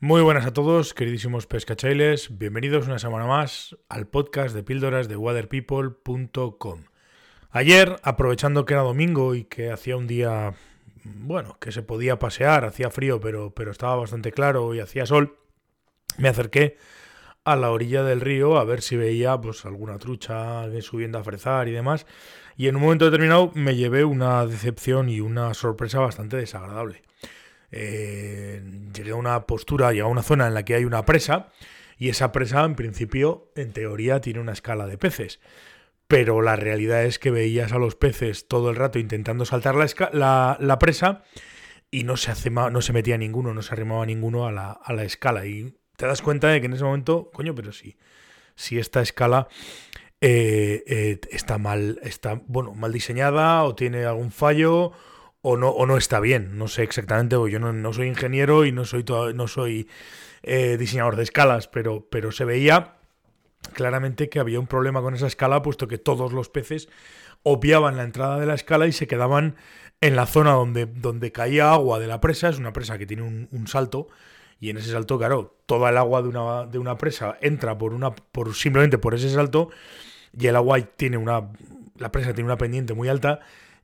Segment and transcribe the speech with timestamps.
[0.00, 2.38] Muy buenas a todos, queridísimos pescachailes.
[2.38, 6.84] Bienvenidos una semana más al podcast de píldoras de waterpeople.com.
[7.50, 10.54] Ayer, aprovechando que era domingo y que hacía un día,
[11.02, 15.36] bueno, que se podía pasear, hacía frío, pero, pero estaba bastante claro y hacía sol,
[16.16, 16.76] me acerqué
[17.42, 21.66] a la orilla del río a ver si veía pues alguna trucha subiendo a frezar
[21.66, 22.06] y demás.
[22.56, 27.02] Y en un momento determinado me llevé una decepción y una sorpresa bastante desagradable.
[27.70, 28.62] Eh,
[28.94, 31.50] llegué a una postura y a una zona en la que hay una presa
[31.98, 35.40] y esa presa en principio en teoría tiene una escala de peces.
[36.06, 40.56] Pero la realidad es que veías a los peces todo el rato intentando saltar la,
[40.58, 41.22] la, presa
[41.90, 44.92] y no se, hace, no se metía ninguno, no se arrimaba ninguno a la, a
[44.94, 45.44] la, escala.
[45.44, 47.98] Y te das cuenta de que en ese momento, coño, pero sí,
[48.54, 49.48] si esta escala
[50.20, 54.92] eh, eh, está mal, está, bueno, mal diseñada o tiene algún fallo
[55.48, 56.58] o no, o no está bien.
[56.58, 59.02] No sé exactamente, yo no, soy ingeniero y no soy,
[59.34, 59.88] no soy
[60.42, 62.96] eh, diseñador de escalas, pero, pero se veía
[63.72, 66.90] claramente que había un problema con esa escala, puesto que todos los peces
[67.44, 69.56] obviaban la entrada de la escala y se quedaban
[70.02, 72.50] en la zona donde, donde caía agua de la presa.
[72.50, 74.08] Es una presa que tiene un, salto.
[74.60, 77.94] Y en ese salto, claro, toda el agua de una, de una presa entra por
[77.94, 79.70] una, por, simplemente por ese salto.
[80.38, 81.48] Y el agua tiene una.
[81.96, 83.40] La presa tiene una pendiente muy alta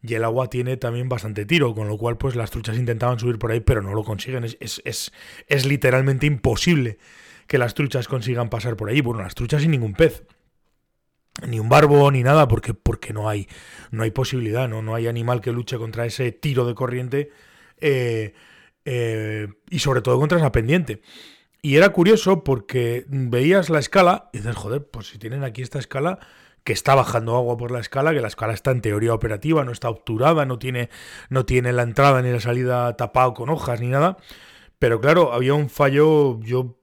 [0.06, 3.38] y el agua tiene también bastante tiro, con lo cual pues las truchas intentaban subir
[3.38, 4.44] por ahí, pero no lo consiguen.
[4.44, 5.12] Es, es,
[5.48, 6.98] es, literalmente imposible
[7.46, 9.00] que las truchas consigan pasar por ahí.
[9.00, 10.24] Bueno, las truchas sin ningún pez.
[11.48, 13.48] Ni un barbo ni nada, porque, porque no hay,
[13.90, 14.82] no hay posibilidad, ¿no?
[14.82, 17.30] no hay animal que luche contra ese tiro de corriente
[17.80, 18.34] eh,
[18.84, 21.00] eh, y sobre todo contra esa pendiente.
[21.62, 25.78] Y era curioso porque veías la escala y dices, joder, pues si tienen aquí esta
[25.78, 26.18] escala,
[26.64, 29.70] que está bajando agua por la escala, que la escala está en teoría operativa, no
[29.70, 30.88] está obturada, no tiene,
[31.28, 34.16] no tiene la entrada ni la salida tapado con hojas ni nada.
[34.78, 36.78] Pero claro, había un fallo, yo,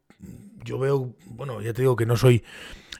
[0.63, 2.43] yo veo, bueno, ya te digo que no soy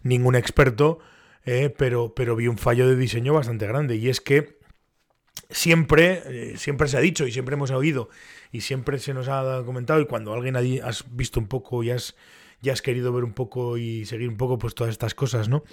[0.02, 1.00] ningún experto,
[1.46, 4.60] eh, pero, pero vi un fallo de diseño bastante grande y es que
[5.52, 8.10] siempre, eh, siempre se ha dicho y siempre hemos oído
[8.52, 12.16] y siempre se nos ha comentado y cuando alguien has visto un poco y has
[12.62, 15.64] ya has querido ver un poco y seguir un poco pues todas estas cosas, ¿no?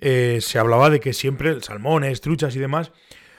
[0.00, 2.92] Eh, se hablaba de que siempre salmones, truchas y demás,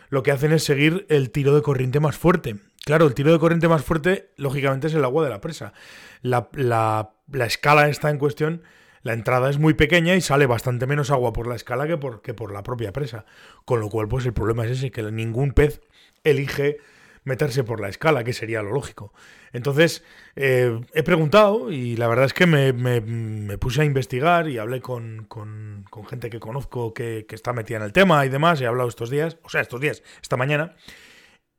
[0.09, 2.57] lo que hacen es seguir el tiro de corriente más fuerte.
[2.85, 5.73] Claro, el tiro de corriente más fuerte, lógicamente, es el agua de la presa.
[6.21, 7.11] La, la,
[7.45, 8.63] escala está en cuestión,
[9.03, 12.21] la entrada es muy pequeña y sale bastante menos agua por la escala que por,
[12.21, 13.25] que por la propia presa.
[13.65, 15.81] Con lo cual, pues el problema es ese, que ningún pez
[16.23, 16.77] elige
[17.23, 19.13] meterse por la escala, que sería lo lógico.
[19.53, 20.03] Entonces,
[20.35, 25.27] eh, he preguntado y la verdad es que me, puse a investigar y hablé con,
[26.09, 28.61] gente que conozco que, está metida en el tema y demás.
[28.61, 30.75] He hablado estos días, o sea, estos días, esta mañana.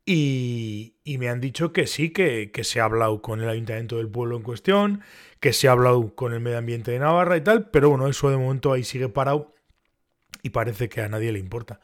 [0.07, 4.09] Y, me han dicho que sí, que, que, se ha hablado con el ayuntamiento del
[4.09, 5.03] pueblo en cuestión,
[5.41, 8.31] que se ha hablado con el medio ambiente de Navarra y tal, pero bueno, eso
[8.31, 9.55] de momento ahí sigue parado
[10.43, 11.81] y parece que a nadie le importa.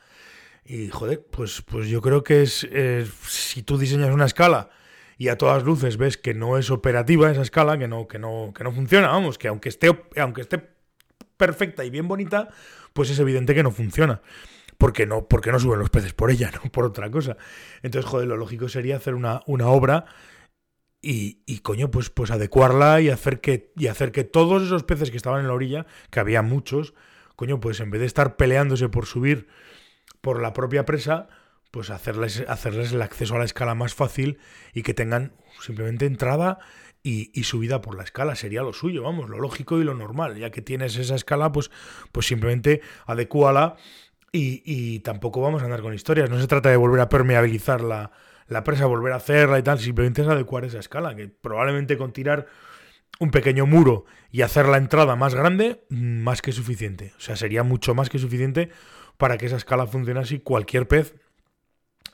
[0.69, 2.67] Y joder, pues, pues yo creo que es,
[3.29, 4.71] si tú diseñas una escala
[5.17, 8.53] y a todas luces ves que no es operativa esa escala, que no, que no,
[8.55, 10.69] que no funciona, vamos, que aunque esté, aunque esté
[11.37, 12.49] perfecta y bien bonita,
[12.93, 14.23] pues es evidente que no funciona.
[14.77, 17.37] Porque no, porque no suben los peces por ella, no por otra cosa.
[17.83, 20.05] Entonces, joder, lo lógico sería hacer una, una obra
[21.01, 25.13] y, y, coño, pues, pues adecuarla y hacer, que, y hacer que todos esos peces
[25.13, 26.95] que estaban en la orilla, que había muchos,
[27.37, 29.47] coño, pues en vez de estar peleándose por subir
[30.27, 31.29] por la propia presa,
[31.71, 34.39] pues hacerles, hacerles el acceso a la escala más fácil
[34.75, 36.59] y que tengan simplemente entrada
[37.05, 38.35] y, subida por la escala.
[38.35, 40.37] Sería lo suyo, vamos, lo lógico y lo normal.
[40.37, 41.71] Ya que tienes esa escala, pues,
[42.11, 43.77] pues simplemente adecúala
[44.33, 46.29] y, y tampoco vamos a andar con historias.
[46.29, 48.11] No se trata de volver a permeabilizar la,
[48.49, 52.13] la presa, volver a hacerla y tal, simplemente es adecuar esa escala, que probablemente con
[52.13, 52.49] tirar
[53.21, 57.15] un pequeño muro y hacer la entrada más grande, más que suficiente.
[57.17, 58.71] O sea, sería mucho más que suficiente
[59.17, 61.15] para que esa escala funcionase y cualquier pez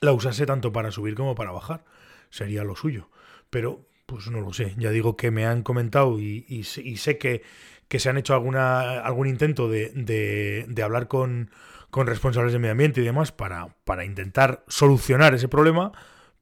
[0.01, 1.85] la usase tanto para subir como para bajar.
[2.31, 3.09] Sería lo suyo.
[3.51, 4.75] Pero, pues no lo sé.
[4.79, 7.43] Ya digo que me han comentado y, sé que,
[7.89, 11.51] se han hecho alguna, algún intento de, hablar con,
[11.93, 15.93] responsables de medio ambiente y demás para, para intentar solucionar ese problema.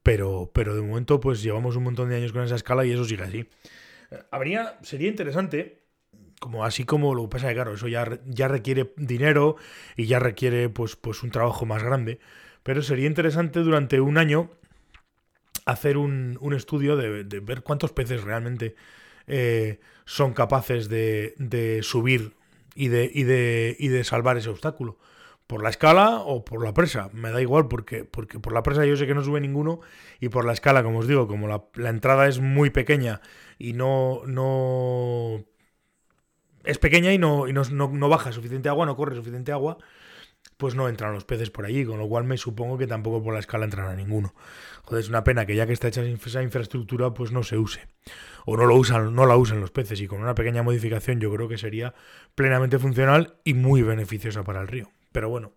[0.03, 3.05] Pero, pero de momento, pues llevamos un montón de años con esa escala y eso
[3.05, 3.47] sigue así.
[4.31, 5.80] Habría, sería interesante
[6.41, 9.57] como así como lo pasa que claro, eso ya, ya requiere dinero
[9.95, 12.19] y ya requiere pues, pues un trabajo más grande.
[12.63, 14.49] Pero sería interesante durante un año
[15.65, 18.75] hacer un, estudio de, ver cuántos peces realmente
[19.27, 22.33] eh, son capaces de, de subir
[22.73, 24.97] y de, y, de, y de salvar ese obstáculo.
[25.45, 28.83] Por la escala o por la presa, me da igual porque, porque por la presa
[28.83, 29.81] yo sé que no sube ninguno
[30.19, 33.21] y por la escala, como os digo, como la, la entrada es muy pequeña
[33.59, 35.45] y no, no
[36.63, 39.77] es pequeña y, no, y no, no, baja suficiente agua, no corre suficiente agua,
[40.57, 43.33] pues no entran los peces por allí, con lo cual me supongo que tampoco por
[43.33, 44.33] la escala entrará ninguno.
[44.83, 47.87] Joder, es una pena que ya que está hecha esa infraestructura, pues no se use.
[48.45, 50.01] O no lo usan, no la usen los peces.
[50.01, 51.93] Y con una pequeña modificación yo creo que sería
[52.35, 54.91] plenamente funcional y muy beneficiosa para el río.
[55.11, 55.53] Pero bueno.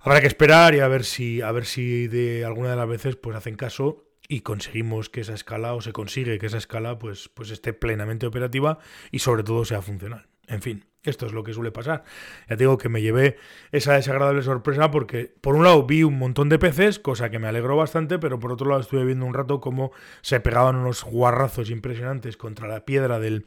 [0.00, 3.16] Habrá que esperar y a ver si, a ver si de alguna de las veces
[3.16, 7.28] pues hacen caso y conseguimos que esa escala o se consigue que esa escala pues,
[7.28, 8.78] pues esté plenamente operativa
[9.10, 10.26] y sobre todo sea funcional.
[10.46, 12.04] En fin, esto es lo que suele pasar.
[12.48, 13.36] Ya digo que me llevé
[13.72, 17.48] esa desagradable sorpresa porque por un lado vi un montón de peces, cosa que me
[17.48, 19.92] alegró bastante, pero por otro lado estuve viendo un rato cómo
[20.22, 23.46] se pegaban unos guarrazos impresionantes contra la piedra del,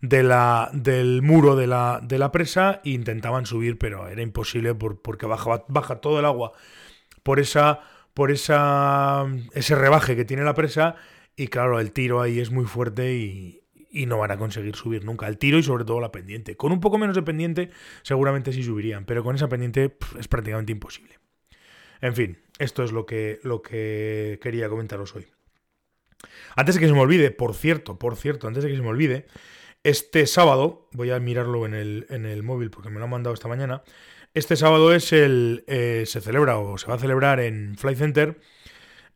[0.00, 5.64] del muro de la, de la presa e intentaban subir, pero era imposible porque bajaba,
[5.68, 6.52] baja todo el agua
[7.22, 7.80] por esa
[8.18, 10.96] por esa, ese rebaje que tiene la presa
[11.36, 13.62] y claro, el tiro ahí es muy fuerte y,
[14.08, 15.28] no van a conseguir subir nunca.
[15.28, 16.56] El tiro y sobre todo la pendiente.
[16.56, 17.70] Con un poco menos de pendiente
[18.02, 21.20] seguramente sí subirían, pero con esa pendiente es prácticamente imposible.
[22.00, 25.28] En fin, esto es lo que, lo que quería comentaros hoy.
[26.56, 28.88] Antes de que se me olvide, por cierto, por cierto, antes de que se me
[28.88, 29.26] olvide,
[29.84, 33.32] este sábado, voy a mirarlo en el, en el móvil porque me lo han mandado
[33.32, 33.84] esta mañana,
[34.34, 35.64] este sábado es el.
[35.66, 38.38] Eh, se celebra o se va a celebrar en Fly Center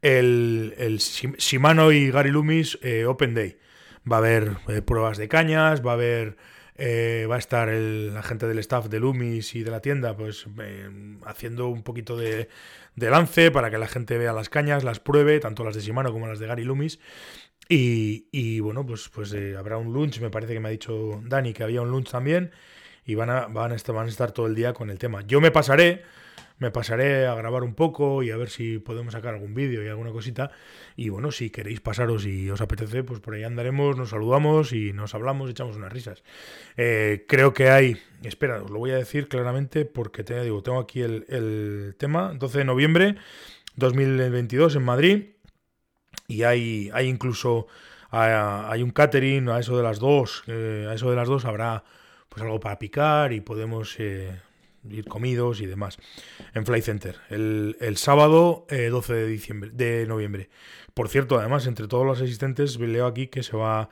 [0.00, 3.58] el, el Shimano y Gary Loomis eh, Open Day.
[4.10, 6.36] Va a haber eh, pruebas de cañas, va a haber.
[6.78, 10.46] va a estar el, la gente del staff de Loomis y de la tienda, pues
[11.26, 12.48] haciendo un poquito de,
[12.96, 16.12] de, lance para que la gente vea las cañas, las pruebe, tanto las de Shimano
[16.12, 16.98] como las de Gary Loomis.
[17.68, 21.52] Y, y bueno, pues, pues habrá un lunch, me parece que me ha dicho Dani
[21.52, 22.50] que había un lunch también
[23.04, 25.22] y van a, van, a estar, van a estar todo el día con el tema.
[25.22, 26.02] Yo me pasaré,
[26.58, 29.88] me pasaré a grabar un poco y a ver si podemos sacar algún vídeo y
[29.88, 30.52] alguna cosita.
[30.96, 34.92] Y bueno, si queréis pasaros y os apetece, pues por ahí andaremos, nos saludamos y
[34.92, 36.22] nos hablamos, echamos unas risas.
[36.76, 40.78] Eh, creo que hay, espera, os lo voy a decir claramente porque te digo, tengo
[40.78, 43.16] aquí el, tema, 12 de noviembre
[43.76, 45.24] 2022 en Madrid
[46.28, 47.66] y hay, hay incluso
[48.10, 51.82] hay un catering a eso de las dos, eh, a eso de las dos habrá
[52.32, 54.40] pues algo para picar y podemos eh,
[54.88, 55.98] ir comidos y demás.
[56.54, 60.48] En Fly Center el, sábado 12 eh, de diciembre de noviembre.
[60.94, 63.90] Por cierto además entre todos los asistentes leo aquí que se va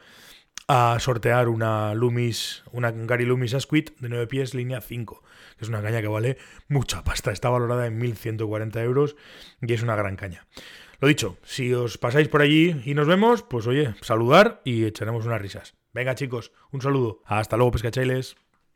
[0.69, 5.23] a sortear una Loomis una Gary Loomis Asquith de 9 pies línea 5
[5.59, 6.39] que es una caña que vale
[6.69, 7.33] mucha pasta.
[7.33, 9.17] Está valorada en 1140 euros
[9.61, 10.47] y es una gran caña.
[10.99, 15.27] Lo dicho, si os pasáis por allí y nos vemos, pues oye, saludar y echaremos
[15.27, 15.80] unas risas.
[15.93, 17.23] Venga chicos, un saludo.
[17.25, 18.37] Hasta luego pescachailes.